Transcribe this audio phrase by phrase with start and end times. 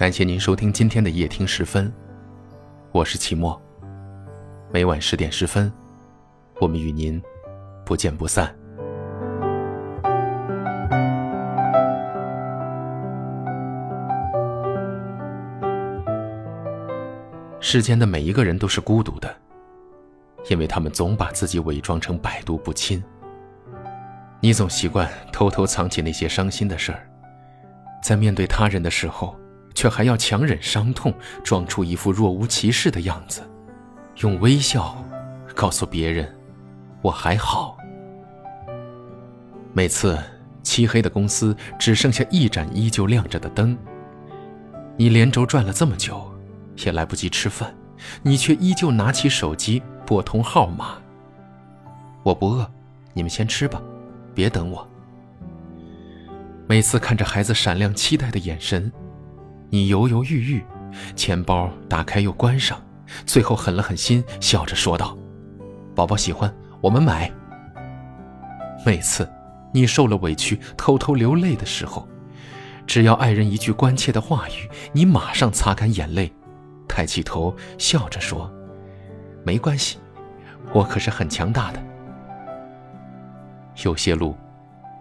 [0.00, 1.92] 感谢您收听今天的夜听时分，
[2.90, 3.60] 我是齐墨。
[4.72, 5.70] 每晚十点十分，
[6.58, 7.22] 我们与您
[7.84, 8.46] 不见不散。
[17.60, 19.36] 世间的每一个人都是孤独的，
[20.48, 23.04] 因为他们总把自己伪装成百毒不侵。
[24.40, 27.06] 你总习惯偷偷藏起那些伤心的事儿，
[28.02, 29.36] 在面对他人的时候，
[29.74, 33.42] 却还要强忍伤痛，装出一副若无其事的样子，
[34.18, 34.96] 用微笑
[35.54, 36.34] 告诉别人
[37.02, 37.76] ：“我还好。”
[39.72, 40.18] 每次
[40.62, 43.76] 漆黑的公司只剩下一盏依旧亮着的灯，
[44.96, 46.26] 你连轴转了这么久。
[46.86, 47.74] 也来不及吃饭，
[48.22, 50.96] 你却依旧拿起手机拨通号码。
[52.22, 52.66] 我不饿，
[53.12, 53.82] 你们先吃吧，
[54.34, 54.88] 别等我。
[56.66, 58.90] 每次看着孩子闪亮期待的眼神，
[59.70, 60.64] 你犹犹豫豫，
[61.14, 62.80] 钱包打开又关上，
[63.24, 65.16] 最后狠了狠心，笑着说道
[65.94, 67.30] ：“宝宝喜欢，我们买。”
[68.84, 69.30] 每次
[69.72, 72.08] 你受了委屈，偷偷流泪的时候，
[72.84, 76.32] 只要爱人一句关切的话语，你马上擦干眼泪。
[76.88, 78.52] 抬起头，笑着说
[79.46, 79.98] ：“没关系，
[80.72, 81.80] 我可是很强大的。
[83.84, 84.36] 有些路，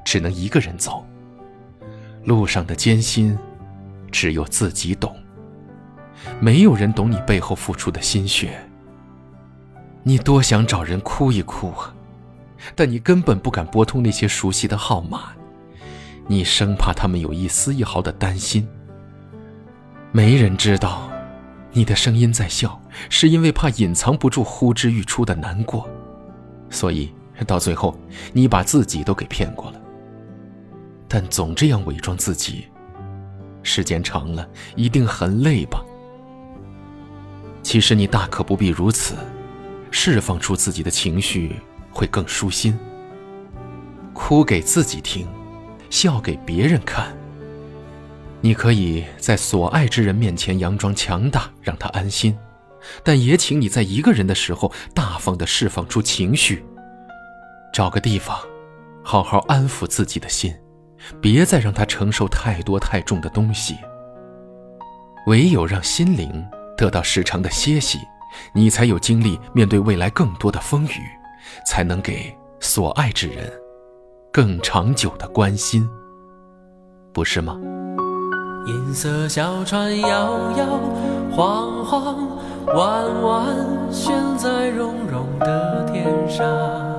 [0.06, 1.04] 只能一个人走。
[2.24, 3.36] 路上的艰辛，
[4.12, 5.16] 只有自己懂。
[6.40, 8.60] 没有人懂你背后付出的心血。
[10.04, 11.94] 你多想找人哭一哭啊，
[12.76, 15.34] 但你根本不敢拨通那些熟悉的号码，
[16.28, 18.68] 你生怕他们有一丝一毫的担心。
[20.12, 21.10] 没人知道。”
[21.72, 25.88] 你的声音在笑，是因为怕隐藏不住呼之欲出的难过，
[26.72, 27.14] 所以
[27.46, 27.96] 到最后
[28.34, 29.80] 你把自己都给骗过了。
[31.08, 32.66] 但总这样伪装自己，
[33.64, 35.84] 时间长了一定很累吧？
[37.62, 39.16] 其实你大可不必如此，
[39.92, 41.56] 释放出自己的情绪
[41.92, 42.78] 会更舒心。
[44.14, 45.28] 哭给自己听，
[45.90, 47.16] 笑给别人看。
[48.42, 52.38] 你可以在所爱之人面前佯装强大，让他安心，
[53.04, 56.66] 但也请你在一个人的时候大方的释放出情绪。
[57.74, 58.40] 找个地方，
[59.04, 60.56] 好好安抚自己的心，
[61.22, 63.76] 别再让他承受太多太重的东西。
[65.28, 66.46] 唯有让心灵
[66.78, 68.00] 得到时常的歇息，
[68.54, 71.02] 你才有精力面对未来更多的风雨，
[71.66, 73.52] 才能给所爱之人
[74.32, 75.88] 更长久的关心，
[77.14, 77.60] 不是吗？
[78.68, 80.08] 银色小船摇
[80.58, 80.66] 摇
[81.32, 82.38] 晃晃，
[82.76, 83.46] 弯弯
[83.92, 86.99] 悬在绒绒的天上。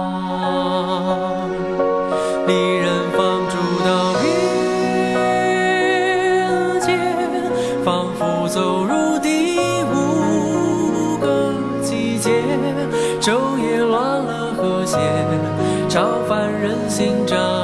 [7.83, 9.59] 仿佛走入第
[9.91, 12.29] 五个季节，
[13.19, 14.97] 昼夜乱了和谐。
[15.89, 17.60] 超凡人心涨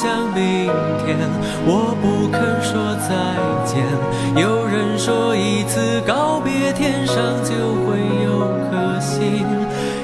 [0.00, 0.70] 想明
[1.04, 1.18] 天，
[1.66, 3.10] 我不肯说再
[3.66, 3.82] 见。
[4.40, 7.50] 有人说一次告别，天上就
[7.82, 9.44] 会有颗星。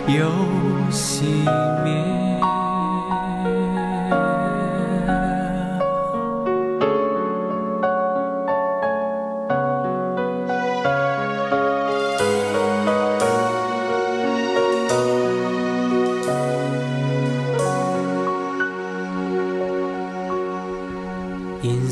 [0.08, 0.26] 又
[0.90, 1.22] 熄
[1.84, 2.23] 灭。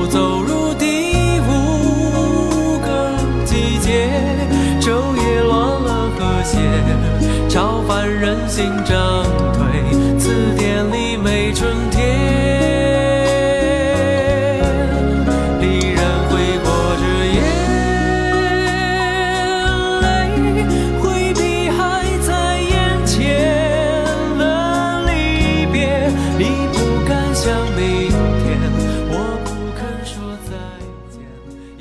[0.00, 4.08] 我走入第五个季节，
[4.80, 6.60] 昼夜乱了和谐，
[7.48, 9.37] 潮泛任性张。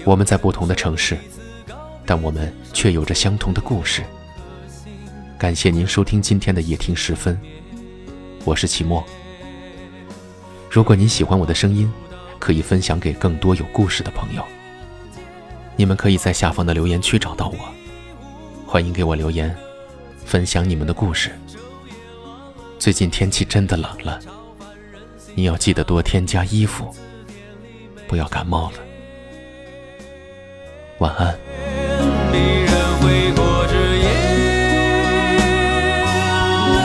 [0.08, 1.18] 我们在不同的城市，
[2.06, 4.06] 但我们却有着相同的故事。
[5.38, 7.38] 感谢您收听今天的夜听时分，
[8.46, 9.04] 我是齐墨。
[10.72, 11.92] 如果您喜欢我的声音，
[12.40, 14.42] 可以分享给更多有故事的朋友。
[15.76, 17.58] 你们可以在下方的留言区找到我，
[18.66, 19.54] 欢迎给我留言，
[20.24, 21.38] 分享你们的故事。
[22.80, 24.22] 最近天气真的冷了，
[25.36, 26.96] 你要记得多添加衣服，
[28.08, 28.87] 不要感冒了。
[31.00, 31.38] 晚安，
[33.68, 34.06] 着眼
[36.74, 36.80] 泪，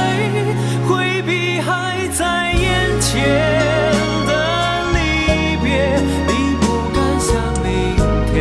[0.86, 3.10] 回避还在眼前
[4.26, 4.30] 的
[4.92, 5.96] 离别。
[6.28, 6.30] 你
[6.60, 6.62] 不
[6.92, 7.32] 敢想
[7.62, 7.96] 明
[8.34, 8.36] 天，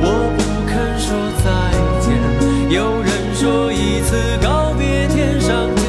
[0.00, 0.04] 我
[0.36, 1.06] 不肯说
[1.42, 1.46] 再
[2.00, 2.06] 见。
[2.70, 5.87] 有人说一次告别天上。